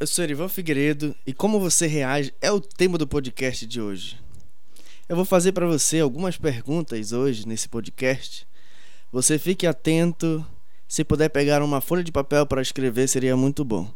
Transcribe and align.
Eu 0.00 0.08
sou 0.08 0.24
Erivan 0.24 0.48
Figueiredo 0.48 1.14
e 1.24 1.32
como 1.32 1.60
você 1.60 1.86
reage 1.86 2.34
é 2.40 2.50
o 2.50 2.60
tema 2.60 2.98
do 2.98 3.06
podcast 3.06 3.64
de 3.64 3.80
hoje. 3.80 4.18
Eu 5.08 5.14
vou 5.14 5.24
fazer 5.24 5.52
para 5.52 5.68
você 5.68 6.00
algumas 6.00 6.36
perguntas 6.36 7.12
hoje 7.12 7.46
nesse 7.46 7.68
podcast. 7.68 8.44
Você 9.12 9.38
fique 9.38 9.68
atento. 9.68 10.44
Se 10.88 11.04
puder 11.04 11.28
pegar 11.28 11.62
uma 11.62 11.80
folha 11.80 12.02
de 12.02 12.10
papel 12.10 12.44
para 12.44 12.60
escrever, 12.60 13.08
seria 13.08 13.36
muito 13.36 13.64
bom. 13.64 13.88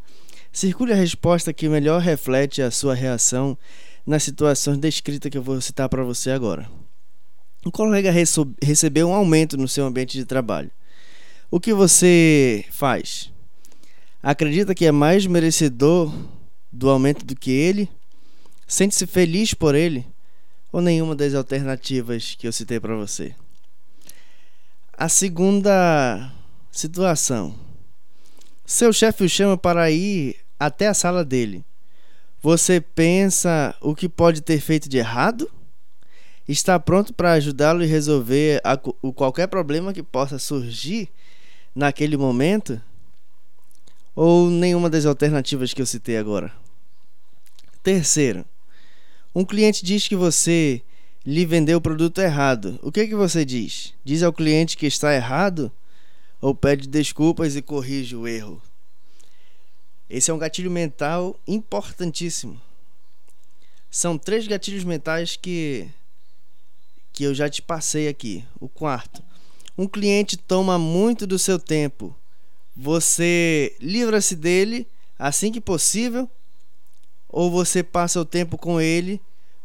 Circule 0.52 0.92
a 0.92 0.96
resposta 0.96 1.52
que 1.52 1.68
melhor 1.68 2.00
reflete 2.00 2.62
a 2.62 2.70
sua 2.70 2.94
reação 2.94 3.58
nas 4.06 4.22
situações 4.22 4.78
descritas 4.78 5.28
que 5.28 5.36
eu 5.36 5.42
vou 5.42 5.60
citar 5.60 5.88
para 5.88 6.04
você 6.04 6.30
agora. 6.30 6.70
Um 7.66 7.72
colega 7.72 8.12
recebeu 8.62 9.08
um 9.08 9.14
aumento 9.14 9.56
no 9.56 9.66
seu 9.66 9.84
ambiente 9.84 10.16
de 10.16 10.24
trabalho. 10.24 10.70
O 11.50 11.58
que 11.58 11.74
você 11.74 12.64
faz? 12.70 13.32
Acredita 14.22 14.74
que 14.74 14.84
é 14.84 14.92
mais 14.92 15.26
merecedor 15.26 16.12
do 16.72 16.90
aumento 16.90 17.24
do 17.24 17.36
que 17.36 17.52
ele? 17.52 17.88
Sente-se 18.66 19.06
feliz 19.06 19.54
por 19.54 19.74
ele? 19.74 20.04
Ou 20.72 20.80
nenhuma 20.80 21.14
das 21.14 21.34
alternativas 21.34 22.34
que 22.36 22.46
eu 22.46 22.52
citei 22.52 22.80
para 22.80 22.96
você? 22.96 23.34
A 24.92 25.08
segunda 25.08 26.32
situação. 26.72 27.54
Seu 28.66 28.92
chefe 28.92 29.24
o 29.24 29.28
chama 29.28 29.56
para 29.56 29.90
ir 29.90 30.36
até 30.58 30.88
a 30.88 30.94
sala 30.94 31.24
dele. 31.24 31.64
Você 32.42 32.80
pensa 32.80 33.74
o 33.80 33.94
que 33.94 34.08
pode 34.08 34.40
ter 34.42 34.60
feito 34.60 34.88
de 34.88 34.98
errado? 34.98 35.48
Está 36.46 36.78
pronto 36.78 37.14
para 37.14 37.32
ajudá-lo 37.32 37.84
e 37.84 37.86
resolver 37.86 38.60
a, 38.64 38.78
o 39.00 39.12
qualquer 39.12 39.46
problema 39.46 39.92
que 39.92 40.02
possa 40.02 40.38
surgir 40.38 41.08
naquele 41.74 42.16
momento? 42.16 42.80
Ou 44.20 44.50
nenhuma 44.50 44.90
das 44.90 45.06
alternativas 45.06 45.72
que 45.72 45.80
eu 45.80 45.86
citei 45.86 46.16
agora? 46.16 46.52
Terceiro, 47.84 48.44
um 49.32 49.44
cliente 49.44 49.84
diz 49.84 50.08
que 50.08 50.16
você 50.16 50.82
lhe 51.24 51.46
vendeu 51.46 51.78
o 51.78 51.80
produto 51.80 52.20
errado. 52.20 52.80
O 52.82 52.90
que, 52.90 53.06
que 53.06 53.14
você 53.14 53.44
diz? 53.44 53.94
Diz 54.04 54.24
ao 54.24 54.32
cliente 54.32 54.76
que 54.76 54.86
está 54.86 55.14
errado? 55.14 55.70
Ou 56.40 56.52
pede 56.52 56.88
desculpas 56.88 57.54
e 57.54 57.62
corrige 57.62 58.16
o 58.16 58.26
erro? 58.26 58.60
Esse 60.10 60.32
é 60.32 60.34
um 60.34 60.38
gatilho 60.38 60.68
mental 60.68 61.38
importantíssimo. 61.46 62.60
São 63.88 64.18
três 64.18 64.48
gatilhos 64.48 64.82
mentais 64.82 65.36
que 65.36 65.88
que 67.12 67.22
eu 67.22 67.32
já 67.32 67.48
te 67.48 67.62
passei 67.62 68.08
aqui. 68.08 68.44
O 68.58 68.68
quarto, 68.68 69.22
um 69.78 69.86
cliente 69.86 70.36
toma 70.36 70.76
muito 70.76 71.24
do 71.24 71.38
seu 71.38 71.56
tempo 71.56 72.16
você 72.80 73.76
livra-se 73.80 74.36
dele 74.36 74.86
assim 75.18 75.50
que 75.50 75.60
possível 75.60 76.30
ou 77.28 77.50
você 77.50 77.82
passa 77.82 78.20
o 78.20 78.24
tempo 78.24 78.56
com 78.56 78.80
ele 78.80 79.20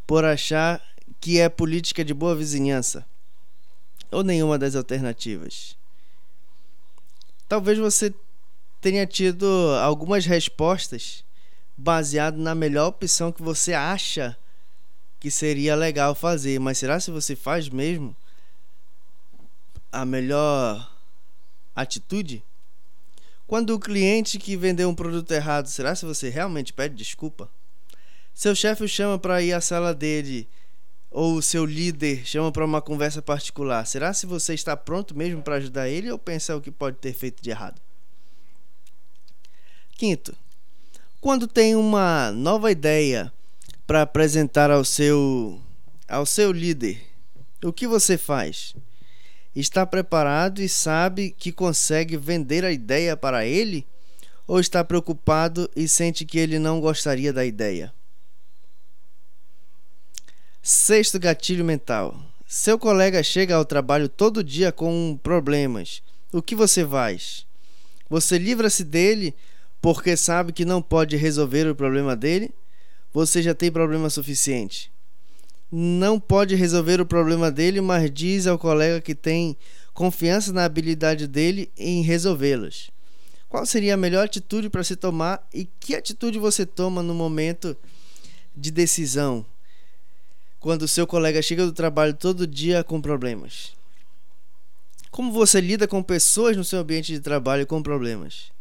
por 0.07 0.25
achar 0.25 0.81
que 1.21 1.39
é 1.39 1.47
política 1.47 2.03
de 2.03 2.11
boa 2.11 2.35
vizinhança 2.35 3.05
ou 4.11 4.23
nenhuma 4.23 4.57
das 4.57 4.75
alternativas. 4.75 5.77
Talvez 7.47 7.77
você 7.77 8.11
tenha 8.81 9.05
tido 9.05 9.45
algumas 9.83 10.25
respostas 10.25 11.23
baseado 11.77 12.37
na 12.37 12.55
melhor 12.55 12.87
opção 12.87 13.31
que 13.31 13.43
você 13.43 13.73
acha 13.73 14.35
que 15.19 15.29
seria 15.29 15.75
legal 15.75 16.15
fazer, 16.15 16.59
mas 16.59 16.79
será 16.79 16.99
se 16.99 17.11
você 17.11 17.35
faz 17.35 17.69
mesmo 17.69 18.15
a 19.91 20.03
melhor 20.03 20.91
atitude? 21.75 22.43
Quando 23.53 23.75
o 23.75 23.79
cliente 23.79 24.39
que 24.39 24.57
vendeu 24.57 24.89
um 24.89 24.95
produto 24.95 25.31
errado, 25.31 25.67
será 25.67 25.93
se 25.93 26.03
você 26.07 26.27
realmente 26.27 26.73
pede 26.73 26.95
desculpa? 26.95 27.47
Seu 28.33 28.55
chefe 28.55 28.83
o 28.83 28.87
chama 28.87 29.19
para 29.19 29.43
ir 29.43 29.53
à 29.53 29.61
sala 29.61 29.93
dele 29.93 30.49
ou 31.11 31.39
seu 31.39 31.63
líder 31.63 32.25
chama 32.25 32.51
para 32.51 32.65
uma 32.65 32.81
conversa 32.81 33.21
particular. 33.21 33.85
Será 33.85 34.11
se 34.11 34.25
você 34.25 34.55
está 34.55 34.75
pronto 34.75 35.15
mesmo 35.15 35.43
para 35.43 35.57
ajudar 35.57 35.87
ele 35.87 36.09
ou 36.09 36.17
pensa 36.17 36.57
o 36.57 36.61
que 36.61 36.71
pode 36.71 36.97
ter 36.97 37.13
feito 37.13 37.43
de 37.43 37.51
errado? 37.51 37.79
Quinto, 39.91 40.35
quando 41.21 41.47
tem 41.47 41.75
uma 41.75 42.31
nova 42.31 42.71
ideia 42.71 43.31
para 43.85 44.01
apresentar 44.01 44.71
ao 44.71 44.83
seu 44.83 45.61
ao 46.07 46.25
seu 46.25 46.51
líder, 46.51 47.03
o 47.63 47.71
que 47.71 47.85
você 47.85 48.17
faz? 48.17 48.73
Está 49.55 49.85
preparado 49.85 50.61
e 50.61 50.69
sabe 50.69 51.29
que 51.29 51.51
consegue 51.51 52.17
vender 52.17 52.65
a 52.65 52.71
ideia 52.71 53.15
para 53.15 53.45
ele? 53.45 53.85
Ou 54.47 54.59
está 54.59 54.83
preocupado 54.83 55.69
e 55.75 55.87
sente 55.87 56.25
que 56.25 56.39
ele 56.39 56.57
não 56.57 56.81
gostaria 56.81 57.31
da 57.31 57.45
ideia? 57.45 57.93
Sexto 60.61 61.19
gatilho 61.19 61.63
mental. 61.63 62.19
Seu 62.47 62.79
colega 62.79 63.21
chega 63.21 63.55
ao 63.55 63.65
trabalho 63.65 64.09
todo 64.09 64.43
dia 64.43 64.71
com 64.71 65.19
problemas. 65.21 66.01
O 66.31 66.41
que 66.41 66.55
você 66.55 66.85
faz? 66.85 67.45
Você 68.09 68.37
livra-se 68.37 68.83
dele 68.83 69.35
porque 69.81 70.17
sabe 70.17 70.53
que 70.53 70.65
não 70.65 70.81
pode 70.81 71.15
resolver 71.15 71.67
o 71.67 71.75
problema 71.75 72.15
dele? 72.15 72.51
Você 73.13 73.41
já 73.41 73.53
tem 73.53 73.71
problema 73.71 74.09
suficiente 74.09 74.92
não 75.75 76.19
pode 76.19 76.53
resolver 76.53 77.01
o 77.01 77.05
problema 77.05 77.49
dele, 77.49 77.81
mas 77.81 78.11
diz 78.13 78.45
ao 78.45 78.59
colega 78.59 79.01
que 79.01 79.15
tem 79.15 79.57
confiança 79.91 80.53
na 80.53 80.65
habilidade 80.65 81.25
dele 81.27 81.71
em 81.75 82.03
resolvê-los. 82.03 82.91
Qual 83.49 83.65
seria 83.65 83.95
a 83.95 83.97
melhor 83.97 84.25
atitude 84.25 84.69
para 84.69 84.83
se 84.83 84.95
tomar 84.95 85.43
e 85.51 85.67
que 85.79 85.95
atitude 85.95 86.37
você 86.37 86.63
toma 86.63 87.01
no 87.01 87.15
momento 87.15 87.75
de 88.55 88.69
decisão? 88.69 89.43
Quando 90.59 90.83
o 90.83 90.87
seu 90.87 91.07
colega 91.07 91.41
chega 91.41 91.65
do 91.65 91.73
trabalho 91.73 92.13
todo 92.13 92.45
dia 92.45 92.83
com 92.83 93.01
problemas. 93.01 93.73
Como 95.09 95.31
você 95.31 95.59
lida 95.59 95.87
com 95.87 96.03
pessoas 96.03 96.55
no 96.55 96.63
seu 96.63 96.81
ambiente 96.81 97.11
de 97.11 97.19
trabalho 97.19 97.65
com 97.65 97.81
problemas? 97.81 98.51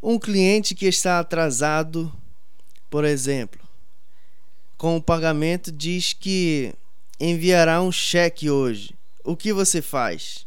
Um 0.00 0.16
cliente 0.16 0.76
que 0.76 0.86
está 0.86 1.18
atrasado, 1.18 2.12
por 2.88 3.04
exemplo, 3.04 3.65
com 4.76 4.96
o 4.96 5.02
pagamento 5.02 5.72
diz 5.72 6.12
que 6.12 6.74
enviará 7.18 7.80
um 7.80 7.90
cheque 7.90 8.50
hoje. 8.50 8.94
O 9.24 9.36
que 9.36 9.52
você 9.52 9.80
faz? 9.80 10.46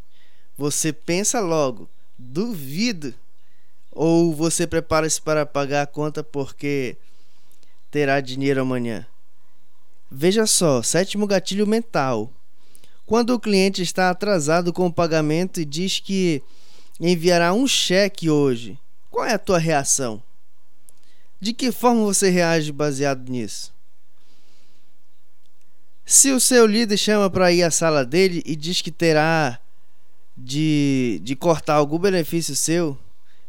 Você 0.58 0.94
pensa 0.94 1.40
logo, 1.40 1.90
duvido. 2.18 3.14
Ou 3.92 4.34
você 4.34 4.68
prepara-se 4.68 5.22
para 5.22 5.46
pagar 5.46 5.82
a 5.82 5.88
conta 5.88 6.24
porque 6.24 6.96
terá 7.90 8.22
dinheiro 8.22 8.62
amanhã. 8.62 9.06
Veja 10.12 10.46
só, 10.46 10.82
sétimo 10.82 11.28
gatilho 11.28 11.68
mental. 11.68 12.32
Quando 13.06 13.32
o 13.32 13.40
cliente 13.40 13.82
está 13.82 14.10
atrasado 14.10 14.72
com 14.72 14.86
o 14.86 14.94
pagamento 14.94 15.60
e 15.60 15.66
diz 15.66 16.00
que 16.00 16.44
enviará 17.00 17.52
um 17.54 17.68
cheque 17.68 18.30
hoje, 18.30 18.78
qual 19.10 19.26
é 19.26 19.34
a 19.34 19.40
tua 19.40 19.58
reação? 19.58 20.22
De 21.42 21.54
que 21.54 21.72
forma 21.72 22.04
você 22.04 22.30
reage 22.30 22.72
baseado 22.72 23.28
nisso? 23.30 23.74
Se 26.12 26.32
o 26.32 26.40
seu 26.40 26.66
líder 26.66 26.98
chama 26.98 27.30
para 27.30 27.52
ir 27.52 27.62
à 27.62 27.70
sala 27.70 28.04
dele 28.04 28.42
e 28.44 28.56
diz 28.56 28.82
que 28.82 28.90
terá 28.90 29.60
de, 30.36 31.22
de 31.22 31.36
cortar 31.36 31.76
algum 31.76 32.00
benefício 32.00 32.56
seu 32.56 32.98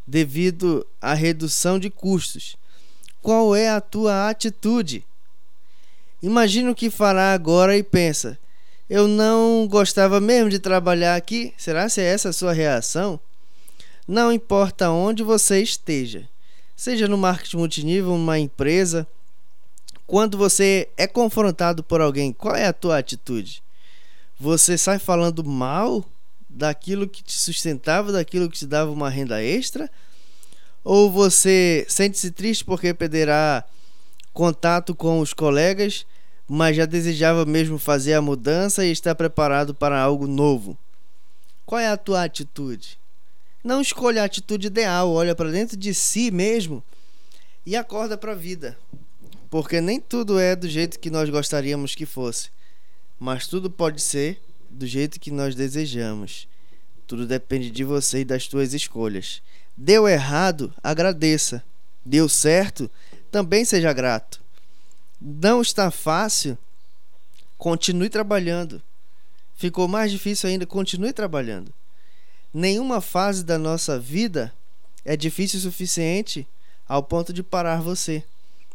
devido 0.07 0.87
à 1.01 1.15
redução 1.15 1.79
de 1.79 1.89
custos, 1.89 2.59
qual 3.23 3.57
é 3.57 3.71
a 3.71 3.81
tua 3.81 4.29
atitude? 4.29 5.07
Imagina 6.23 6.71
o 6.71 6.75
que 6.75 6.91
fará 6.91 7.33
agora 7.33 7.79
e 7.79 7.83
pensa: 7.83 8.39
eu 8.91 9.09
não 9.09 9.67
gostava 9.67 10.21
mesmo 10.21 10.51
de 10.51 10.59
trabalhar 10.59 11.17
aqui? 11.17 11.55
Será 11.57 11.89
se 11.89 12.03
é 12.03 12.13
essa 12.13 12.29
a 12.29 12.35
sua 12.35 12.53
reação? 12.53 13.19
Não 14.07 14.31
importa 14.31 14.91
onde 14.91 15.23
você 15.23 15.63
esteja, 15.63 16.29
seja 16.77 17.09
no 17.09 17.17
marketing 17.17 17.57
multinível, 17.57 18.11
numa 18.19 18.39
empresa 18.39 19.09
quando 20.11 20.37
você 20.37 20.89
é 20.97 21.07
confrontado 21.07 21.85
por 21.85 22.01
alguém, 22.01 22.33
qual 22.33 22.57
é 22.57 22.67
a 22.67 22.73
tua 22.73 22.99
atitude? 22.99 23.63
Você 24.41 24.77
sai 24.77 24.99
falando 24.99 25.45
mal 25.45 26.05
daquilo 26.49 27.07
que 27.07 27.23
te 27.23 27.39
sustentava, 27.39 28.11
daquilo 28.11 28.51
que 28.51 28.59
te 28.59 28.67
dava 28.67 28.91
uma 28.91 29.09
renda 29.09 29.41
extra? 29.41 29.89
Ou 30.83 31.09
você 31.09 31.87
sente-se 31.89 32.33
triste 32.33 32.65
porque 32.65 32.93
perderá 32.93 33.65
contato 34.33 34.97
com 34.97 35.21
os 35.21 35.33
colegas, 35.33 36.05
mas 36.49 36.75
já 36.77 36.87
desejava 36.87 37.47
mesmo 37.47 37.79
fazer 37.79 38.15
a 38.15 38.21
mudança 38.21 38.85
e 38.85 38.91
está 38.91 39.15
preparado 39.15 39.73
para 39.73 40.03
algo 40.03 40.27
novo? 40.27 40.77
Qual 41.65 41.81
é 41.81 41.87
a 41.87 41.97
tua 41.97 42.25
atitude? 42.25 42.99
Não 43.63 43.81
escolha 43.81 44.23
a 44.23 44.25
atitude 44.25 44.67
ideal, 44.67 45.09
olha 45.13 45.37
para 45.37 45.53
dentro 45.53 45.77
de 45.77 45.95
si 45.95 46.33
mesmo 46.33 46.83
e 47.65 47.77
acorda 47.77 48.19
para 48.19 48.33
a 48.33 48.35
vida 48.35 48.77
porque 49.51 49.81
nem 49.81 50.01
tudo 50.01 50.39
é 50.39 50.55
do 50.55 50.69
jeito 50.69 51.01
que 51.01 51.11
nós 51.11 51.29
gostaríamos 51.29 51.97
que 51.97 52.07
fosse, 52.07 52.51
mas 53.19 53.49
tudo 53.49 53.69
pode 53.69 54.01
ser 54.01 54.41
do 54.71 54.87
jeito 54.87 55.19
que 55.19 55.33
nós 55.33 55.57
desejamos. 55.57 56.49
Tudo 57.07 57.27
depende 57.27 57.71
de 57.71 57.83
você 57.83 58.21
e 58.21 58.25
das 58.25 58.47
tuas 58.47 58.73
escolhas. 58.73 59.43
Deu 59.77 60.09
errado, 60.09 60.73
agradeça. 60.81 61.65
deu 62.07 62.29
certo, 62.29 62.89
também 63.31 63.65
seja 63.65 63.93
grato. 63.93 64.41
Não 65.21 65.61
está 65.61 65.91
fácil, 65.91 66.57
continue 67.59 68.09
trabalhando. 68.09 68.81
Ficou 69.57 69.89
mais 69.89 70.11
difícil 70.13 70.49
ainda, 70.49 70.65
continue 70.65 71.13
trabalhando. 71.13 71.75
Nenhuma 72.55 73.01
fase 73.01 73.45
da 73.45 73.59
nossa 73.59 73.99
vida 73.99 74.53
é 75.05 75.17
difícil 75.17 75.59
o 75.59 75.63
suficiente 75.63 76.47
ao 76.89 77.03
ponto 77.03 77.33
de 77.33 77.43
parar 77.43 77.83
você. 77.83 78.25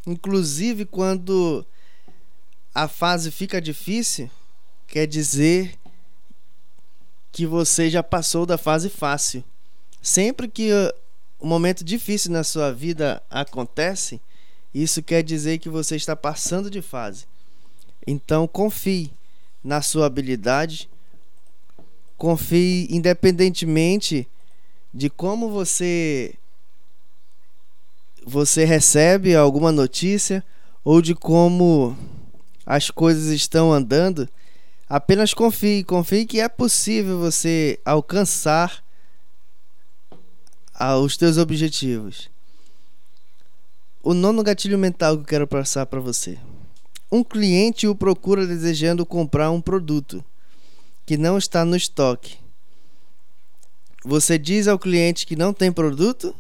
Inclusive, 0.06 0.86
quando 0.86 1.66
a 2.74 2.88
fase 2.88 3.32
fica 3.32 3.62
difícil, 3.62 4.30
quer 4.88 5.08
dizer 5.08 5.78
que 7.32 7.46
você 7.46 7.90
já 7.90 8.04
passou 8.04 8.46
da 8.46 8.58
fase 8.58 8.90
fácil. 8.90 9.44
Sempre 10.02 10.48
que 10.48 10.70
um 11.42 11.48
momento 11.48 11.84
difícil 11.84 12.32
na 12.32 12.44
sua 12.44 12.72
vida 12.72 13.22
acontece, 13.30 14.22
isso 14.74 15.02
quer 15.02 15.24
dizer 15.24 15.58
que 15.58 15.70
você 15.70 15.96
está 15.96 16.16
passando 16.16 16.70
de 16.70 16.82
fase. 16.82 17.26
Então 18.06 18.48
confie 18.48 19.12
na 19.64 19.82
sua 19.82 20.06
habilidade, 20.06 20.90
confie 22.18 22.88
independentemente 22.92 24.28
de 24.94 25.10
como 25.10 25.50
você 25.50 26.36
você 28.26 28.66
recebe 28.66 29.36
alguma 29.36 29.72
notícia 29.72 30.44
ou 30.84 31.00
de 31.00 31.14
como 31.14 31.96
as 32.66 32.90
coisas 32.90 33.28
estão 33.28 33.72
andando, 33.72 34.28
apenas 34.90 35.32
confie, 35.34 35.84
confie 35.84 36.26
que 36.26 36.40
é 36.40 36.50
possível 36.50 37.20
você 37.20 37.80
alcançar 37.86 38.84
os 41.04 41.16
teus 41.16 41.38
objetivos. 41.38 42.30
O 44.02 44.14
nono 44.14 44.44
gatilho 44.44 44.78
mental 44.78 45.18
que 45.18 45.22
eu 45.22 45.28
quero 45.28 45.48
passar 45.48 45.86
para 45.86 46.00
você. 46.00 46.38
Um 47.12 47.24
cliente 47.24 47.88
o 47.88 47.96
procura 47.96 48.46
desejando 48.48 49.06
comprar 49.06 49.52
um 49.52 49.62
produto 49.62 50.26
que 51.06 51.16
não 51.16 51.38
está 51.38 51.64
no 51.64 51.76
estoque. 51.76 52.38
Você 54.04 54.38
diz 54.38 54.68
ao 54.68 54.78
cliente 54.78 55.26
que 55.26 55.36
não 55.36 55.54
tem 55.54 55.72
produto? 55.72 56.36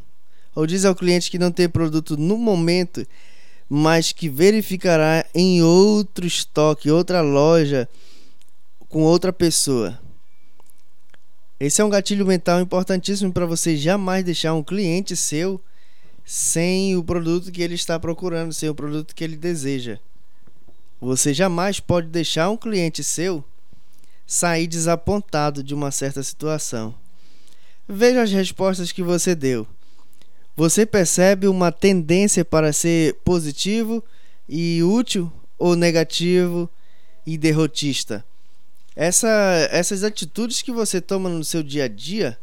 Ou 0.55 0.65
diz 0.65 0.85
ao 0.85 0.95
cliente 0.95 1.29
que 1.29 1.37
não 1.37 1.51
tem 1.51 1.67
produto 1.67 2.15
no 2.15 2.37
momento, 2.37 3.05
mas 3.69 4.13
que 4.13 4.29
verificará 4.29 5.25
em 5.35 5.61
outro 5.61 6.25
estoque, 6.25 6.89
outra 6.89 7.21
loja, 7.21 7.89
com 8.87 9.03
outra 9.03 9.33
pessoa? 9.33 9.99
Esse 11.59 11.81
é 11.81 11.85
um 11.85 11.89
gatilho 11.89 12.25
mental 12.25 12.61
importantíssimo 12.61 13.31
para 13.31 13.45
você 13.45 13.75
jamais 13.75 14.23
deixar 14.23 14.53
um 14.53 14.63
cliente 14.63 15.15
seu 15.15 15.61
sem 16.23 16.95
o 16.97 17.03
produto 17.03 17.51
que 17.51 17.61
ele 17.61 17.75
está 17.75 17.99
procurando, 17.99 18.53
sem 18.53 18.67
o 18.69 18.75
produto 18.75 19.13
que 19.13 19.23
ele 19.23 19.35
deseja. 19.37 19.99
Você 20.99 21.33
jamais 21.33 21.79
pode 21.79 22.07
deixar 22.07 22.49
um 22.49 22.57
cliente 22.57 23.03
seu 23.03 23.43
sair 24.25 24.67
desapontado 24.67 25.63
de 25.63 25.73
uma 25.73 25.91
certa 25.91 26.23
situação. 26.23 26.95
Veja 27.87 28.23
as 28.23 28.31
respostas 28.31 28.91
que 28.91 29.03
você 29.03 29.35
deu. 29.35 29.67
Você 30.55 30.85
percebe 30.85 31.47
uma 31.47 31.69
tendência 31.69 32.45
para 32.45 32.71
ser 32.71 33.15
positivo 33.25 34.01
e 34.47 34.81
útil 34.81 35.31
ou 35.59 35.75
negativo 35.75 36.69
e 37.25 37.37
derrotista? 37.37 38.23
Essa, 38.95 39.27
essas 39.69 40.01
atitudes 40.01 40.61
que 40.61 40.71
você 40.71 41.01
toma 41.01 41.27
no 41.27 41.43
seu 41.43 41.61
dia 41.61 41.83
a 41.83 41.87
dia, 41.89 42.39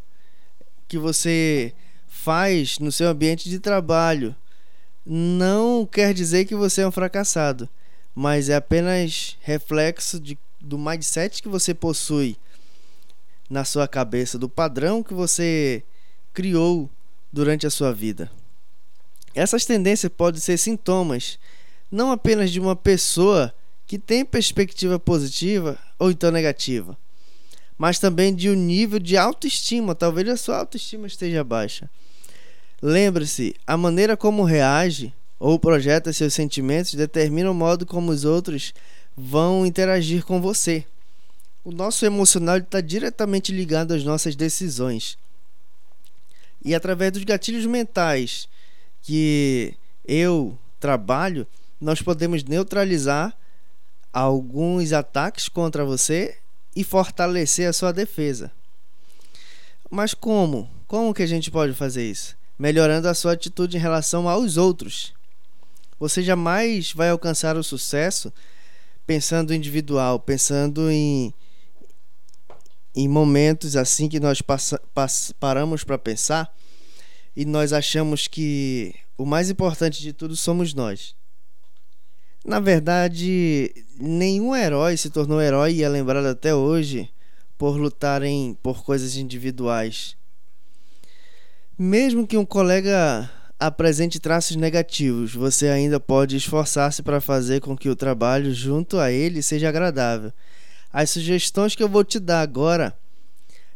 que 0.86 0.98
você 0.98 1.72
faz 2.06 2.78
no 2.78 2.92
seu 2.92 3.08
ambiente 3.08 3.48
de 3.48 3.58
trabalho, 3.58 4.36
não 5.06 5.86
quer 5.86 6.12
dizer 6.12 6.44
que 6.44 6.54
você 6.54 6.82
é 6.82 6.86
um 6.86 6.92
fracassado, 6.92 7.66
mas 8.14 8.50
é 8.50 8.56
apenas 8.56 9.38
reflexo 9.40 10.20
de, 10.20 10.38
do 10.60 10.78
mindset 10.78 11.42
que 11.42 11.48
você 11.48 11.72
possui 11.72 12.36
na 13.48 13.64
sua 13.64 13.88
cabeça, 13.88 14.38
do 14.38 14.50
padrão 14.50 15.02
que 15.02 15.14
você 15.14 15.82
criou 16.34 16.90
durante 17.32 17.66
a 17.66 17.70
sua 17.70 17.92
vida. 17.92 18.30
Essas 19.34 19.64
tendências 19.64 20.12
podem 20.14 20.40
ser 20.40 20.58
sintomas 20.58 21.38
não 21.90 22.10
apenas 22.10 22.50
de 22.50 22.58
uma 22.58 22.74
pessoa 22.74 23.54
que 23.86 23.98
tem 23.98 24.24
perspectiva 24.24 24.98
positiva 24.98 25.78
ou 25.98 26.10
então 26.10 26.30
negativa, 26.30 26.96
mas 27.76 27.98
também 27.98 28.34
de 28.34 28.48
um 28.48 28.54
nível 28.54 28.98
de 28.98 29.16
autoestima. 29.16 29.94
Talvez 29.94 30.28
a 30.28 30.36
sua 30.36 30.58
autoestima 30.58 31.06
esteja 31.06 31.44
baixa. 31.44 31.90
Lembre-se, 32.80 33.54
a 33.66 33.76
maneira 33.76 34.16
como 34.16 34.42
reage 34.42 35.12
ou 35.38 35.58
projeta 35.58 36.12
seus 36.12 36.34
sentimentos 36.34 36.94
determina 36.94 37.50
o 37.50 37.54
modo 37.54 37.84
como 37.84 38.10
os 38.10 38.24
outros 38.24 38.72
vão 39.16 39.66
interagir 39.66 40.24
com 40.24 40.40
você. 40.40 40.84
O 41.64 41.70
nosso 41.70 42.06
emocional 42.06 42.56
está 42.58 42.80
diretamente 42.80 43.52
ligado 43.52 43.92
às 43.92 44.02
nossas 44.02 44.34
decisões. 44.34 45.18
E 46.64 46.74
através 46.74 47.12
dos 47.12 47.24
gatilhos 47.24 47.66
mentais 47.66 48.48
que 49.00 49.74
eu 50.04 50.56
trabalho, 50.78 51.46
nós 51.80 52.00
podemos 52.00 52.44
neutralizar 52.44 53.36
alguns 54.12 54.92
ataques 54.92 55.48
contra 55.48 55.84
você 55.84 56.38
e 56.74 56.84
fortalecer 56.84 57.68
a 57.68 57.72
sua 57.72 57.92
defesa. 57.92 58.52
Mas 59.90 60.14
como? 60.14 60.70
Como 60.86 61.12
que 61.12 61.22
a 61.22 61.26
gente 61.26 61.50
pode 61.50 61.74
fazer 61.74 62.08
isso? 62.08 62.36
Melhorando 62.58 63.08
a 63.08 63.14
sua 63.14 63.32
atitude 63.32 63.76
em 63.76 63.80
relação 63.80 64.28
aos 64.28 64.56
outros. 64.56 65.12
Você 65.98 66.22
jamais 66.22 66.92
vai 66.92 67.10
alcançar 67.10 67.56
o 67.56 67.64
sucesso 67.64 68.32
pensando 69.06 69.54
individual, 69.54 70.18
pensando 70.18 70.90
em, 70.90 71.34
em 72.94 73.08
momentos 73.08 73.76
assim 73.76 74.08
que 74.08 74.20
nós 74.20 74.42
passa, 74.42 74.80
pass, 74.94 75.32
paramos 75.38 75.84
para 75.84 75.98
pensar 75.98 76.54
e 77.34 77.44
nós 77.44 77.72
achamos 77.72 78.28
que 78.28 78.94
o 79.16 79.24
mais 79.24 79.48
importante 79.50 80.02
de 80.02 80.12
tudo 80.12 80.36
somos 80.36 80.74
nós. 80.74 81.14
Na 82.44 82.58
verdade, 82.58 83.72
nenhum 83.98 84.54
herói 84.54 84.96
se 84.96 85.10
tornou 85.10 85.40
herói 85.40 85.74
e 85.74 85.82
é 85.82 85.88
lembrado 85.88 86.26
até 86.26 86.54
hoje 86.54 87.08
por 87.56 87.76
lutarem 87.76 88.58
por 88.62 88.82
coisas 88.82 89.16
individuais. 89.16 90.16
Mesmo 91.78 92.26
que 92.26 92.36
um 92.36 92.44
colega 92.44 93.30
apresente 93.58 94.18
traços 94.18 94.56
negativos, 94.56 95.32
você 95.32 95.68
ainda 95.68 96.00
pode 96.00 96.36
esforçar-se 96.36 97.02
para 97.02 97.20
fazer 97.20 97.60
com 97.60 97.76
que 97.76 97.88
o 97.88 97.94
trabalho 97.94 98.52
junto 98.52 98.98
a 98.98 99.12
ele 99.12 99.40
seja 99.40 99.68
agradável. 99.68 100.32
As 100.92 101.10
sugestões 101.10 101.74
que 101.74 101.82
eu 101.82 101.88
vou 101.88 102.04
te 102.04 102.20
dar 102.20 102.42
agora 102.42 102.96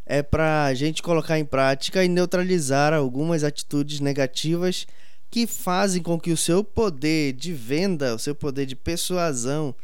é 0.04 0.22
para 0.22 0.66
a 0.66 0.74
gente 0.74 1.02
colocar 1.02 1.38
em 1.38 1.44
prática 1.44 2.04
e 2.04 2.08
neutralizar 2.08 2.92
algumas 2.92 3.42
atitudes 3.42 4.00
negativas 4.00 4.86
que 5.30 5.46
fazem 5.46 6.02
com 6.02 6.20
que 6.20 6.30
o 6.30 6.36
seu 6.36 6.62
poder 6.62 7.32
de 7.32 7.52
venda, 7.52 8.14
o 8.14 8.18
seu 8.18 8.34
poder 8.34 8.66
de 8.66 8.76
persuasão 8.76 9.74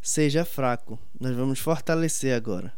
seja 0.00 0.44
fraco. 0.44 0.98
Nós 1.20 1.36
vamos 1.36 1.58
fortalecer 1.58 2.34
agora. 2.34 2.72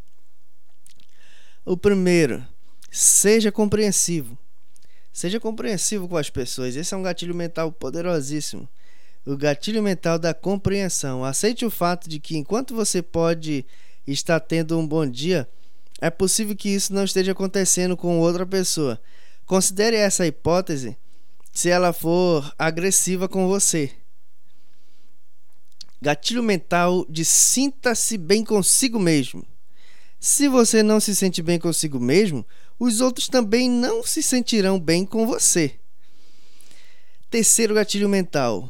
O 1.65 1.77
primeiro, 1.77 2.45
seja 2.91 3.53
compreensivo. 3.53 4.37
Seja 5.13 5.39
compreensivo 5.39 6.09
com 6.09 6.17
as 6.17 6.31
pessoas. 6.31 6.75
Esse 6.75 6.95
é 6.95 6.97
um 6.97 7.03
gatilho 7.03 7.35
mental 7.35 7.71
poderosíssimo. 7.71 8.69
O 9.25 9.37
gatilho 9.37 9.83
mental 9.83 10.19
da 10.19 10.33
compreensão. 10.33 11.25
Aceite 11.25 11.65
o 11.65 11.71
fato 11.71 12.09
de 12.09 12.19
que 12.19 12.37
enquanto 12.37 12.75
você 12.75 13.03
pode 13.03 13.65
estar 14.07 14.41
tendo 14.41 14.79
um 14.79 14.87
bom 14.87 15.07
dia, 15.07 15.49
é 16.01 16.11
possível 16.11 16.57
que 16.57 16.69
isso 16.69 16.93
não 16.95 17.05
esteja 17.05 17.33
acontecendo 17.33 17.97
com 17.97 18.19
outra 18.19 18.47
pessoa. 18.47 19.01
Considere 19.45 19.97
essa 19.97 20.27
hipótese 20.27 20.97
se 21.53 21.69
ela 21.69 21.93
for 21.93 22.55
agressiva 22.59 23.29
com 23.29 23.47
você. 23.47 23.91
Gatilho 26.01 26.43
mental 26.43 27.05
de 27.09 27.25
sinta-se 27.25 28.17
bem 28.17 28.43
consigo 28.43 28.99
mesmo. 28.99 29.45
Se 30.19 30.49
você 30.49 30.83
não 30.83 31.01
se 31.01 31.15
sente 31.15 31.43
bem 31.43 31.59
consigo 31.59 32.01
mesmo, 32.01 32.47
os 32.79 33.01
outros 33.03 33.29
também 33.29 33.69
não 33.69 34.03
se 34.03 34.23
sentirão 34.23 34.81
bem 34.81 35.05
com 35.05 35.27
você. 35.27 35.75
Terceiro 37.31 37.75
gatilho 37.75 38.09
mental. 38.09 38.69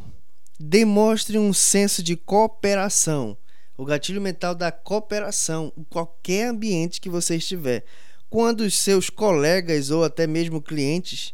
Demonstre 0.59 1.39
um 1.39 1.53
senso 1.53 2.03
de 2.03 2.17
cooperação. 2.17 3.37
O 3.81 3.85
gatilho 3.87 4.21
mental 4.21 4.55
da 4.55 4.71
cooperação 4.71 5.73
em 5.75 5.83
qualquer 5.85 6.49
ambiente 6.49 7.01
que 7.01 7.09
você 7.09 7.37
estiver. 7.37 7.83
Quando 8.29 8.61
os 8.61 8.79
seus 8.79 9.09
colegas 9.09 9.91
ou 9.91 10.05
até 10.05 10.27
mesmo 10.27 10.61
clientes 10.61 11.33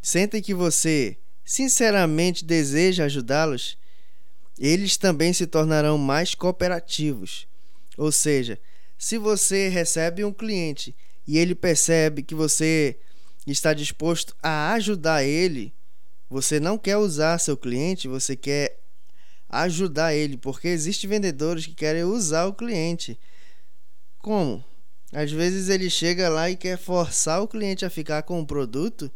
sentem 0.00 0.40
que 0.40 0.54
você 0.54 1.18
sinceramente 1.44 2.46
deseja 2.46 3.04
ajudá-los, 3.04 3.76
eles 4.58 4.96
também 4.96 5.34
se 5.34 5.46
tornarão 5.46 5.98
mais 5.98 6.34
cooperativos. 6.34 7.46
Ou 7.98 8.10
seja, 8.10 8.58
se 8.96 9.18
você 9.18 9.68
recebe 9.68 10.24
um 10.24 10.32
cliente 10.32 10.96
e 11.26 11.36
ele 11.36 11.54
percebe 11.54 12.22
que 12.22 12.34
você 12.34 12.98
está 13.46 13.74
disposto 13.74 14.34
a 14.42 14.72
ajudar 14.72 15.24
ele, 15.24 15.74
Você 16.32 16.58
não 16.58 16.78
quer 16.78 16.96
usar 16.96 17.36
seu 17.36 17.58
cliente, 17.58 18.08
você 18.08 18.34
quer 18.34 18.81
ajudar 19.52 20.14
ele, 20.14 20.38
porque 20.38 20.66
existem 20.68 21.10
vendedores 21.10 21.66
que 21.66 21.74
querem 21.74 22.04
usar 22.04 22.46
o 22.46 22.54
cliente. 22.54 23.20
Como? 24.18 24.64
Às 25.12 25.30
vezes 25.30 25.68
ele 25.68 25.90
chega 25.90 26.30
lá 26.30 26.50
e 26.50 26.56
quer 26.56 26.78
forçar 26.78 27.42
o 27.42 27.48
cliente 27.48 27.84
a 27.84 27.90
ficar 27.90 28.22
com 28.22 28.40
o 28.40 28.46
produto 28.46 29.12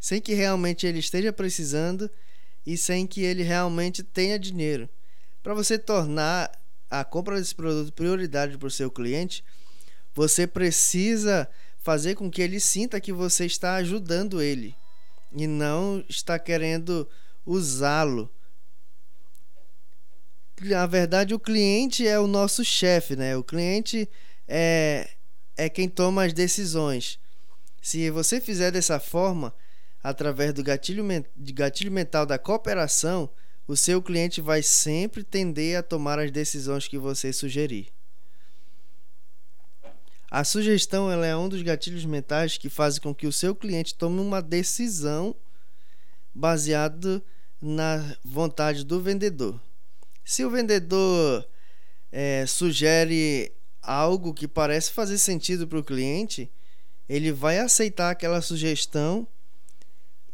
sem 0.00 0.20
que 0.20 0.34
realmente 0.34 0.86
ele 0.86 1.00
esteja 1.00 1.32
precisando 1.32 2.08
e 2.64 2.76
sem 2.76 3.08
que 3.08 3.22
ele 3.22 3.42
realmente 3.42 4.04
tenha 4.04 4.38
dinheiro. 4.38 4.88
Para 5.42 5.52
você 5.52 5.76
tornar 5.76 6.50
a 6.88 7.04
compra 7.04 7.38
desse 7.38 7.54
produto 7.54 7.92
prioridade 7.92 8.56
para 8.56 8.68
o 8.68 8.70
seu 8.70 8.88
cliente, 8.88 9.44
você 10.14 10.46
precisa 10.46 11.48
fazer 11.78 12.14
com 12.14 12.30
que 12.30 12.40
ele 12.40 12.60
sinta 12.60 13.00
que 13.00 13.12
você 13.12 13.46
está 13.46 13.74
ajudando 13.76 14.40
ele 14.40 14.76
e 15.32 15.46
não 15.46 16.04
está 16.08 16.38
querendo 16.38 17.08
usá-lo. 17.44 18.30
Na 20.60 20.86
verdade, 20.86 21.34
o 21.34 21.38
cliente 21.38 22.06
é 22.06 22.18
o 22.18 22.26
nosso 22.26 22.64
chefe, 22.64 23.14
né? 23.14 23.36
O 23.36 23.44
cliente 23.44 24.08
é, 24.48 25.10
é 25.56 25.68
quem 25.68 25.88
toma 25.88 26.24
as 26.24 26.32
decisões. 26.32 27.18
Se 27.82 28.10
você 28.10 28.40
fizer 28.40 28.70
dessa 28.70 28.98
forma, 28.98 29.54
através 30.02 30.54
do 30.54 30.62
gatilho, 30.62 31.04
gatilho 31.36 31.92
mental 31.92 32.24
da 32.24 32.38
cooperação, 32.38 33.28
o 33.66 33.76
seu 33.76 34.00
cliente 34.00 34.40
vai 34.40 34.62
sempre 34.62 35.24
tender 35.24 35.76
a 35.76 35.82
tomar 35.82 36.18
as 36.18 36.30
decisões 36.30 36.88
que 36.88 36.96
você 36.96 37.32
sugerir. 37.32 37.88
A 40.30 40.42
sugestão 40.42 41.10
ela 41.10 41.26
é 41.26 41.36
um 41.36 41.48
dos 41.48 41.62
gatilhos 41.62 42.04
mentais 42.04 42.56
que 42.58 42.68
faz 42.68 42.98
com 42.98 43.14
que 43.14 43.26
o 43.26 43.32
seu 43.32 43.54
cliente 43.54 43.94
tome 43.94 44.20
uma 44.20 44.42
decisão 44.42 45.34
baseado 46.34 47.22
na 47.60 48.16
vontade 48.24 48.84
do 48.84 49.00
vendedor. 49.00 49.60
Se 50.26 50.44
o 50.44 50.50
vendedor 50.50 51.46
é, 52.10 52.44
sugere 52.48 53.52
algo 53.80 54.34
que 54.34 54.48
parece 54.48 54.90
fazer 54.90 55.18
sentido 55.18 55.68
para 55.68 55.78
o 55.78 55.84
cliente, 55.84 56.50
ele 57.08 57.30
vai 57.30 57.60
aceitar 57.60 58.10
aquela 58.10 58.42
sugestão 58.42 59.24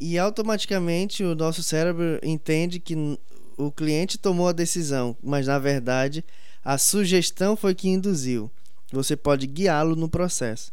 e 0.01 0.19
automaticamente 0.19 1.23
o 1.23 1.35
nosso 1.35 1.63
cérebro 1.63 2.19
entende 2.23 2.81
que 2.81 2.97
o 3.59 3.71
cliente 3.71 4.17
tomou 4.17 4.49
a 4.49 4.53
decisão, 4.53 5.15
mas 5.23 5.47
na 5.47 5.59
verdade 5.59 6.25
a 6.65 6.79
sugestão 6.79 7.55
foi 7.55 7.75
que 7.75 7.91
induziu. 7.91 8.51
Você 8.93 9.15
pode 9.15 9.47
guiá-lo 9.47 9.95
no 9.95 10.09
processo. 10.09 10.73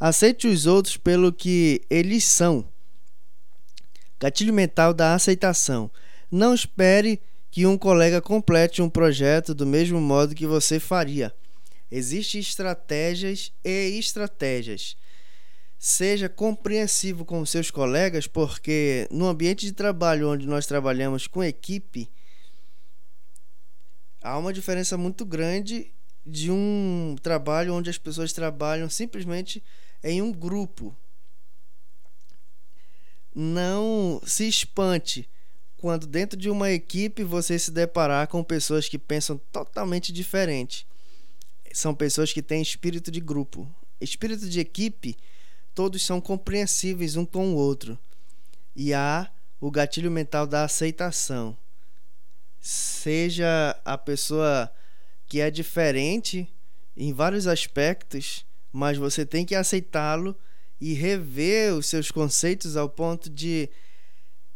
Aceite 0.00 0.48
os 0.48 0.64
outros 0.64 0.96
pelo 0.96 1.30
que 1.30 1.82
eles 1.90 2.24
são. 2.24 2.66
Gatilho 4.18 4.54
mental 4.54 4.94
da 4.94 5.12
aceitação. 5.12 5.90
Não 6.30 6.54
espere 6.54 7.20
que 7.54 7.66
um 7.66 7.78
colega 7.78 8.20
complete 8.20 8.82
um 8.82 8.90
projeto 8.90 9.54
do 9.54 9.64
mesmo 9.64 10.00
modo 10.00 10.34
que 10.34 10.44
você 10.44 10.80
faria. 10.80 11.32
Existem 11.88 12.40
estratégias 12.40 13.52
e 13.64 13.96
estratégias. 13.96 14.96
Seja 15.78 16.28
compreensivo 16.28 17.24
com 17.24 17.46
seus 17.46 17.70
colegas, 17.70 18.26
porque 18.26 19.06
no 19.08 19.28
ambiente 19.28 19.66
de 19.66 19.72
trabalho 19.72 20.30
onde 20.30 20.48
nós 20.48 20.66
trabalhamos 20.66 21.28
com 21.28 21.44
equipe, 21.44 22.10
há 24.20 24.36
uma 24.36 24.52
diferença 24.52 24.98
muito 24.98 25.24
grande 25.24 25.94
de 26.26 26.50
um 26.50 27.14
trabalho 27.22 27.72
onde 27.72 27.88
as 27.88 27.98
pessoas 27.98 28.32
trabalham 28.32 28.90
simplesmente 28.90 29.62
em 30.02 30.20
um 30.20 30.32
grupo. 30.32 30.92
Não 33.32 34.20
se 34.26 34.48
espante 34.48 35.30
quando 35.84 36.06
dentro 36.06 36.38
de 36.38 36.48
uma 36.48 36.70
equipe 36.70 37.22
você 37.22 37.58
se 37.58 37.70
deparar 37.70 38.26
com 38.28 38.42
pessoas 38.42 38.88
que 38.88 38.98
pensam 38.98 39.36
totalmente 39.52 40.14
diferente. 40.14 40.86
São 41.74 41.94
pessoas 41.94 42.32
que 42.32 42.40
têm 42.40 42.62
espírito 42.62 43.10
de 43.10 43.20
grupo. 43.20 43.70
Espírito 44.00 44.48
de 44.48 44.60
equipe, 44.60 45.14
todos 45.74 46.02
são 46.02 46.22
compreensíveis 46.22 47.16
um 47.16 47.26
com 47.26 47.52
o 47.52 47.56
outro. 47.56 47.98
E 48.74 48.94
há 48.94 49.30
o 49.60 49.70
gatilho 49.70 50.10
mental 50.10 50.46
da 50.46 50.64
aceitação. 50.64 51.54
Seja 52.58 53.78
a 53.84 53.98
pessoa 53.98 54.72
que 55.26 55.38
é 55.38 55.50
diferente 55.50 56.50
em 56.96 57.12
vários 57.12 57.46
aspectos, 57.46 58.46
mas 58.72 58.96
você 58.96 59.26
tem 59.26 59.44
que 59.44 59.54
aceitá-lo 59.54 60.34
e 60.80 60.94
rever 60.94 61.74
os 61.74 61.84
seus 61.84 62.10
conceitos 62.10 62.74
ao 62.74 62.88
ponto 62.88 63.28
de 63.28 63.68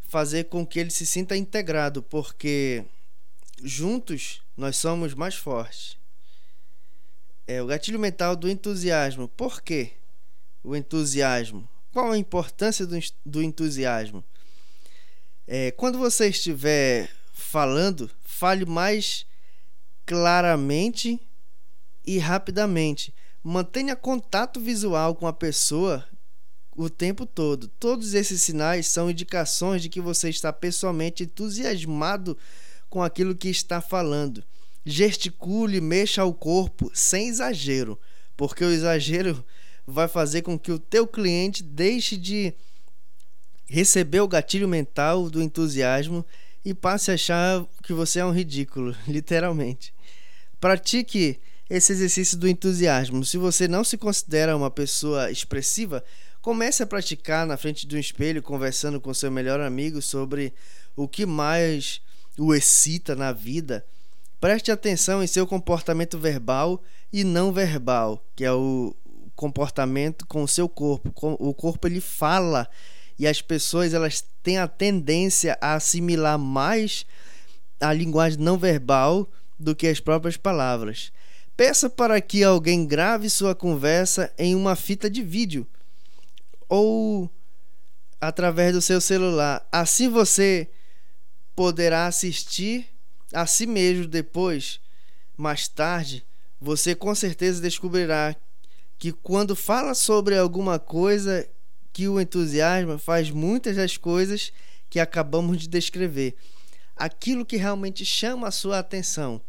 fazer 0.09 0.45
com 0.45 0.67
que 0.67 0.81
ele 0.81 0.91
se 0.91 1.07
sinta 1.07 1.37
integrado, 1.37 2.03
porque 2.03 2.85
juntos 3.63 4.43
nós 4.57 4.77
somos 4.77 5.15
mais 5.15 5.37
fortes. 5.37 5.97
É 7.47 7.63
o 7.63 7.67
gatilho 7.67 7.99
mental 7.99 8.35
do 8.35 8.49
entusiasmo. 8.49 9.29
Por 9.29 9.63
quê? 9.63 9.93
O 10.65 10.75
entusiasmo. 10.75 11.69
Qual 11.93 12.11
a 12.11 12.19
importância 12.19 12.87
do, 12.87 12.99
do 13.25 13.43
entusiasmo? 13.43 14.25
É, 15.47 15.71
quando 15.73 15.99
você 15.99 16.29
estiver 16.29 17.11
falando, 17.33 18.11
fale 18.23 18.65
mais 18.65 19.27
claramente 20.05 21.21
e 22.07 22.19
rapidamente. 22.19 23.15
Mantenha 23.43 23.95
contato 23.95 24.61
visual 24.61 25.15
com 25.15 25.27
a 25.27 25.33
pessoa 25.33 26.07
o 26.79 26.89
tempo 26.89 27.27
todo. 27.27 27.67
Todos 27.67 28.15
esses 28.15 28.41
sinais 28.41 28.87
são 28.87 29.11
indicações 29.11 29.83
de 29.83 29.89
que 29.89 30.01
você 30.01 30.29
está 30.31 30.53
pessoalmente 30.53 31.25
entusiasmado 31.25 32.39
com 32.89 33.03
aquilo 33.03 33.35
que 33.35 33.49
está 33.49 33.81
falando. 33.81 34.45
Gesticule, 34.87 35.81
mexa 35.81 36.25
o 36.25 36.33
corpo 36.33 36.89
sem 36.95 37.29
exagero, 37.29 37.99
porque 38.37 38.65
o 38.65 38.71
exagero 38.71 39.45
vai 39.85 40.07
fazer 40.07 40.43
com 40.43 40.57
que 40.57 40.71
o 40.71 40.79
teu 40.79 41.05
cliente 41.05 41.65
deixe 41.65 42.17
de 42.17 42.55
receber 43.67 44.21
o 44.21 44.29
gatilho 44.29 44.69
mental 44.69 45.29
do 45.29 45.43
entusiasmo 45.43 46.25
e 46.65 46.73
passe 46.73 47.11
a 47.11 47.15
achar 47.15 47.67
que 47.83 47.93
você 47.93 48.21
é 48.21 48.25
um 48.25 48.31
ridículo, 48.31 48.95
literalmente. 49.09 49.93
Pratique 50.61 51.41
esse 51.69 51.93
exercício 51.93 52.39
do 52.39 52.49
entusiasmo. 52.49 53.25
Se 53.25 53.37
você 53.37 53.67
não 53.67 53.83
se 53.83 53.99
considera 53.99 54.57
uma 54.57 54.71
pessoa 54.71 55.31
expressiva, 55.31 56.05
comece 56.49 56.83
a 56.83 56.87
praticar 56.87 57.47
na 57.47 57.59
frente 57.59 57.87
de 57.87 57.95
um 57.95 57.99
espelho, 57.99 58.43
conversando 58.43 58.99
com 58.99 59.13
seu 59.13 59.31
melhor 59.31 59.61
amigo 59.61 60.01
sobre 60.01 60.55
o 60.97 61.07
que 61.07 61.27
mais 61.27 62.01
o 62.39 62.55
excita 62.55 63.15
na 63.15 63.33
vida. 63.33 63.85
Preste 64.41 64.73
atenção 64.73 65.23
em 65.23 65.27
seu 65.27 65.47
comportamento 65.47 66.19
verbal 66.19 66.83
e 67.13 67.23
não 67.23 67.53
verbal, 67.53 68.25
que 68.35 68.47
é 68.47 68.51
o 68.51 68.97
comportamento 69.37 70.27
com 70.27 70.43
o 70.43 70.49
seu 70.49 70.71
corpo. 70.71 71.13
O 71.39 71.53
corpo 71.53 71.87
ele 71.87 72.01
fala 72.01 72.67
e 73.19 73.27
as 73.27 73.43
pessoas 73.43 73.93
elas 73.93 74.25
têm 74.43 74.57
a 74.57 74.67
tendência 74.67 75.59
a 75.61 75.75
assimilar 75.75 76.39
mais 76.39 77.05
a 77.79 77.93
linguagem 77.93 78.39
não 78.39 78.57
verbal 78.57 79.31
do 79.59 79.77
que 79.77 79.87
as 79.87 80.01
próprias 80.01 80.39
palavras. 80.39 81.13
Peça 81.55 81.91
para 81.91 82.19
que 82.23 82.43
alguém 82.43 82.87
grave 82.87 83.29
sua 83.29 83.55
conversa 83.55 84.33
em 84.39 84.55
uma 84.55 84.75
fita 84.75 85.11
de 85.11 85.23
vídeo 85.23 85.67
ou 86.69 87.31
através 88.21 88.73
do 88.73 88.83
seu 88.83 89.01
celular. 89.01 89.67
Assim 89.71 90.09
você 90.09 90.69
poderá 91.55 92.07
assistir 92.07 92.87
a 93.33 93.47
si 93.47 93.67
mesmo 93.67 94.07
depois, 94.07 94.81
mais 95.37 95.69
tarde, 95.69 96.25
você 96.61 96.95
com 96.95 97.15
certeza 97.15 97.61
descobrirá 97.61 98.35
que 98.99 99.13
quando 99.13 99.55
fala 99.55 99.95
sobre 99.95 100.37
alguma 100.37 100.79
coisa 100.79 101.49
que 101.93 102.09
o 102.09 102.21
entusiasma, 102.21 102.99
faz 102.99 103.31
muitas 103.31 103.77
das 103.77 103.97
coisas 103.97 104.53
que 104.91 105.01
acabamos 105.01 105.59
de 105.59 105.69
descrever 105.69 106.37
aquilo 106.99 107.47
que 107.47 107.57
realmente 107.57 108.05
chama 108.05 108.49
a 108.49 108.53
sua 108.53 108.81
atenção, 108.81 109.41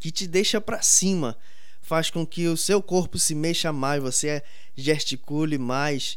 que 0.00 0.10
te 0.10 0.26
deixa 0.26 0.60
para 0.60 0.80
cima, 0.80 1.36
faz 1.84 2.08
com 2.08 2.26
que 2.26 2.48
o 2.48 2.56
seu 2.56 2.82
corpo 2.82 3.18
se 3.18 3.34
mexa 3.34 3.70
mais, 3.70 4.02
você 4.02 4.42
gesticule 4.74 5.58
mais. 5.58 6.16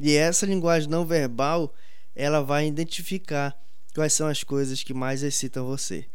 E 0.00 0.14
essa 0.14 0.46
linguagem 0.46 0.88
não 0.88 1.04
verbal, 1.04 1.74
ela 2.14 2.40
vai 2.40 2.68
identificar 2.68 3.54
quais 3.92 4.12
são 4.12 4.28
as 4.28 4.44
coisas 4.44 4.84
que 4.84 4.94
mais 4.94 5.24
excitam 5.24 5.66
você. 5.66 6.06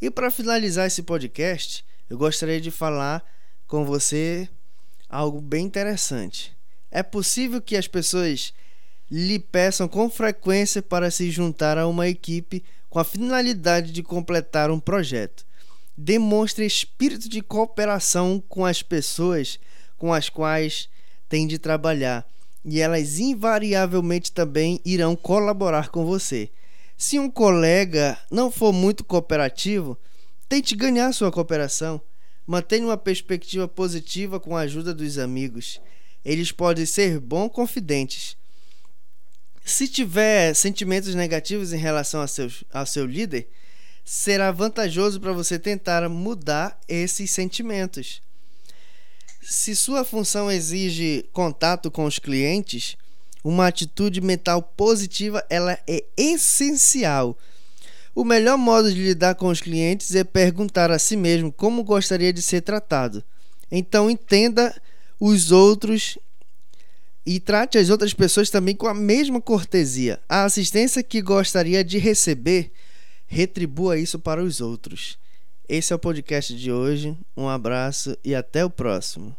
E 0.00 0.08
para 0.10 0.30
finalizar 0.30 0.86
esse 0.86 1.02
podcast, 1.02 1.84
eu 2.08 2.16
gostaria 2.16 2.60
de 2.60 2.70
falar 2.70 3.24
com 3.66 3.84
você 3.84 4.48
algo 5.08 5.40
bem 5.40 5.66
interessante. 5.66 6.56
É 6.88 7.02
possível 7.02 7.60
que 7.60 7.76
as 7.76 7.88
pessoas 7.88 8.54
lhe 9.10 9.40
peçam 9.40 9.88
com 9.88 10.08
frequência 10.08 10.80
para 10.80 11.10
se 11.10 11.32
juntar 11.32 11.78
a 11.78 11.88
uma 11.88 12.08
equipe 12.08 12.64
com 12.88 13.00
a 13.00 13.04
finalidade 13.04 13.90
de 13.90 14.04
completar 14.04 14.70
um 14.70 14.78
projeto. 14.78 15.44
Demonstre 15.96 16.64
espírito 16.64 17.28
de 17.28 17.42
cooperação 17.42 18.42
com 18.48 18.64
as 18.64 18.82
pessoas 18.82 19.58
com 19.98 20.12
as 20.12 20.28
quais 20.28 20.88
tem 21.28 21.46
de 21.46 21.58
trabalhar 21.58 22.26
e 22.64 22.80
elas 22.80 23.18
invariavelmente 23.18 24.32
também 24.32 24.80
irão 24.84 25.16
colaborar 25.16 25.90
com 25.90 26.04
você. 26.04 26.50
Se 26.96 27.18
um 27.18 27.30
colega 27.30 28.18
não 28.30 28.50
for 28.50 28.72
muito 28.72 29.04
cooperativo, 29.04 29.98
tente 30.48 30.76
ganhar 30.76 31.12
sua 31.12 31.32
cooperação. 31.32 32.00
Mantenha 32.46 32.86
uma 32.86 32.96
perspectiva 32.96 33.66
positiva 33.66 34.38
com 34.38 34.56
a 34.56 34.60
ajuda 34.60 34.94
dos 34.94 35.18
amigos. 35.18 35.80
Eles 36.24 36.52
podem 36.52 36.86
ser 36.86 37.18
bons 37.18 37.48
confidentes. 37.48 38.36
Se 39.64 39.86
tiver 39.86 40.54
sentimentos 40.54 41.14
negativos 41.14 41.72
em 41.72 41.78
relação 41.78 42.20
a 42.20 42.26
seu, 42.26 42.50
ao 42.72 42.86
seu 42.86 43.06
líder, 43.06 43.48
será 44.04 44.50
vantajoso 44.50 45.20
para 45.20 45.32
você 45.32 45.58
tentar 45.58 46.08
mudar 46.08 46.78
esses 46.88 47.30
sentimentos. 47.30 48.22
Se 49.42 49.74
sua 49.74 50.04
função 50.04 50.50
exige 50.50 51.24
contato 51.32 51.90
com 51.90 52.04
os 52.04 52.18
clientes, 52.18 52.96
uma 53.42 53.66
atitude 53.66 54.20
mental 54.20 54.62
positiva 54.62 55.44
ela 55.50 55.78
é 55.86 56.04
essencial. 56.16 57.36
O 58.14 58.24
melhor 58.24 58.58
modo 58.58 58.92
de 58.92 59.02
lidar 59.02 59.34
com 59.34 59.48
os 59.48 59.60
clientes 59.60 60.14
é 60.14 60.22
perguntar 60.22 60.90
a 60.90 60.98
si 60.98 61.16
mesmo 61.16 61.50
como 61.50 61.82
gostaria 61.82 62.32
de 62.32 62.42
ser 62.42 62.60
tratado. 62.60 63.24
Então 63.70 64.10
entenda 64.10 64.74
os 65.18 65.50
outros 65.50 66.18
e 67.24 67.40
trate 67.40 67.78
as 67.78 67.88
outras 67.88 68.12
pessoas 68.12 68.50
também 68.50 68.74
com 68.74 68.86
a 68.86 68.94
mesma 68.94 69.40
cortesia. 69.40 70.20
A 70.28 70.44
assistência 70.44 71.02
que 71.02 71.22
gostaria 71.22 71.82
de 71.82 71.98
receber, 71.98 72.70
retribua 73.32 73.96
isso 73.96 74.18
para 74.18 74.44
os 74.44 74.60
outros. 74.60 75.18
Esse 75.66 75.90
é 75.90 75.96
o 75.96 75.98
podcast 75.98 76.54
de 76.54 76.70
hoje. 76.70 77.16
Um 77.34 77.48
abraço 77.48 78.14
e 78.22 78.34
até 78.34 78.62
o 78.62 78.68
próximo. 78.68 79.34